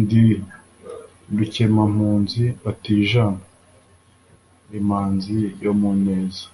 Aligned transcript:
Ndi 0.00 0.22
Rukemampunzi 1.36 2.44
batijana, 2.64 3.42
imanzi 4.78 5.36
yo 5.64 5.72
mu 5.80 5.90
neza, 6.04 6.44